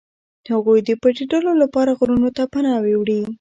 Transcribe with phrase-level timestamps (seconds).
[0.53, 3.21] هغوی د پټېدلو لپاره غرونو ته پناه وړي.